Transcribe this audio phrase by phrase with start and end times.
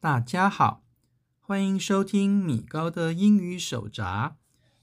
[0.00, 0.82] 大家好，
[1.38, 4.36] 欢迎收听米高的英语手札，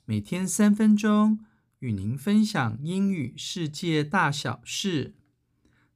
[0.05, 1.39] 每天三分钟
[1.79, 5.15] 与您分享英语世界大小事。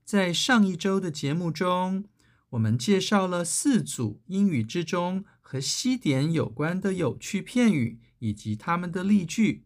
[0.04, 2.06] 在上一周的节目中，
[2.50, 9.66] 我们介绍了四组英语之中和西点有关的有趣片语以及它们的例句，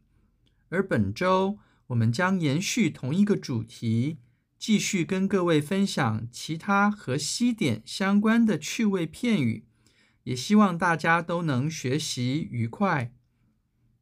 [0.68, 4.18] 而本周我们将延续同一个主题。
[4.58, 9.66] 继续跟各位分享其他和西点相关的趣味片语，
[10.24, 13.14] 也希望大家都能学习愉快。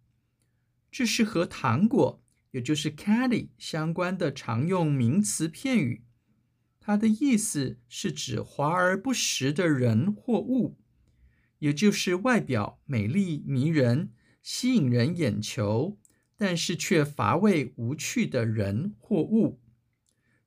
[0.90, 2.24] 这是和糖果。
[2.52, 6.04] 也就是 candy 相关的常用名词片语，
[6.80, 10.78] 它的意思是指华而不实的人或物，
[11.60, 16.00] 也就是外表美丽迷人、吸引人眼球，
[16.38, 19.60] 但是却乏味无趣的人或物。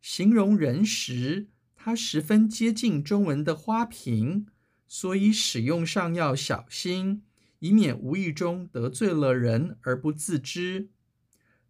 [0.01, 4.47] 形容人时，它十分接近中文的花瓶，
[4.89, 7.23] 所以使用上要小心，
[7.61, 10.91] 以免无意中得罪了人而不自知。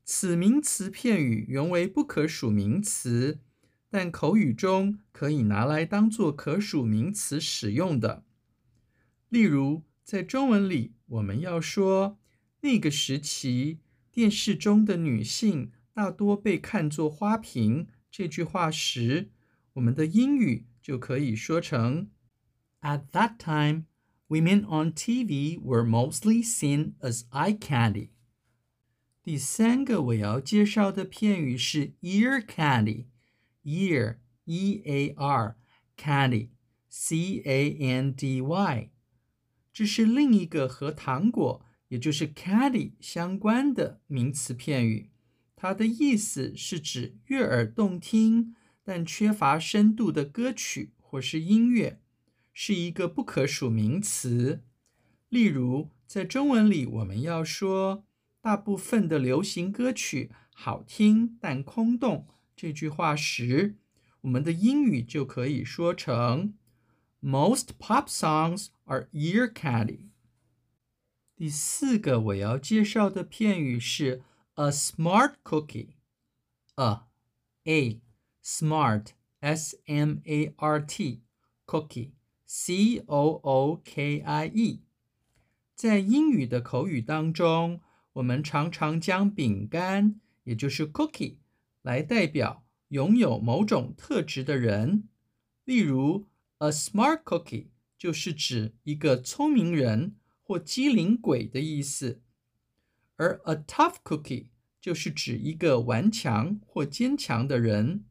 [0.04, 3.40] 此名词片语原为不可数名词，
[3.88, 8.24] 但口语中可以拿来当做可数名词使用的。
[9.28, 12.18] 例如，在中文里，我们要说
[12.62, 13.78] 那个时期
[14.10, 19.30] 电视中的女性大多被看作花瓶这句话时，
[19.74, 22.10] 我们的英语就可以说成
[22.82, 23.84] ：At that time,
[24.28, 28.08] women on TV were mostly seen as eye candy.
[29.24, 34.16] 第三个我要介绍的片语是 ear candy，ear
[34.46, 35.56] e a r
[35.96, 36.48] candy
[36.88, 38.90] c a n d y，
[39.72, 45.12] 这是另一个和糖果，也就是 candy 相关的名词片语。
[45.54, 52.00] 它的意思是指悦耳动听但缺乏深度的歌曲或是音乐，
[52.52, 54.64] 是一个不可数名词。
[55.28, 58.04] 例如，在中文里，我们要说。
[58.42, 62.26] 大部分的流行歌曲好听但空洞，
[62.56, 63.76] 这句话时，
[64.22, 66.54] 我们的英语就可以说成
[67.20, 70.08] Most pop songs are ear candy。
[71.36, 77.02] 第四个我要介绍的片语是 a smart cookie，a
[77.62, 78.00] a
[78.42, 81.22] smart s m a r t
[81.64, 82.10] cookie
[82.44, 84.82] c o o k i e，
[85.76, 87.80] 在英语的口语当中。
[88.14, 91.36] 我们常常将饼干，也就是 cookie，
[91.82, 95.08] 来代表拥有某种特质的人。
[95.64, 96.26] 例如
[96.58, 102.20] ，a smart cookie 就是指一个聪明人或机灵鬼的意思，
[103.16, 104.48] 而 a tough cookie
[104.80, 108.04] 就是指一个顽强或坚强的人。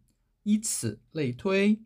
[0.44, 1.82] 以此类推。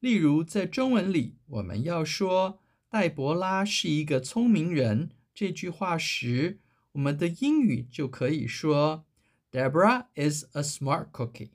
[0.00, 6.60] 例如，在中文里，我们要说黛博拉是一个聪明人这句话时，
[6.93, 9.05] 我们的英语就可以说，
[9.51, 11.51] Deborah is a smart cookie。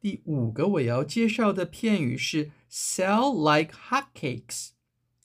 [0.00, 4.68] 第五个我要介绍的片语是 sell like hotcakes，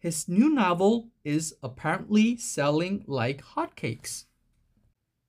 [0.00, 4.26] His new novel is apparently selling like hotcakes.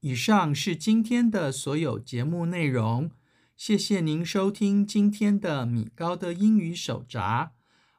[0.01, 3.09] 以上是今天的所有节目内容，
[3.55, 7.56] 谢谢您收听今天的米高的英语手札。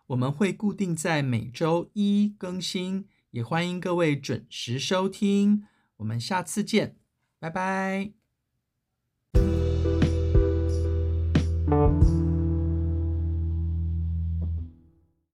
[0.09, 5.65] 我们会固定在每周一更新，也欢迎各位准时收听。
[5.97, 6.97] 我们下次见，
[7.39, 8.18] 拜拜。